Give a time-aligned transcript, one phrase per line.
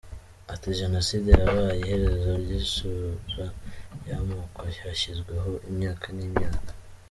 [0.53, 3.45] Ati“Jenoside yabaye iherezo ry’isura
[4.07, 6.71] y’amoko yashyizweho imyaka n’imyaka.